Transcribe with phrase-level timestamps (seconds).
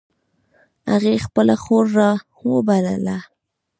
[0.91, 2.11] هغې خپله خور را
[2.53, 3.17] و بلله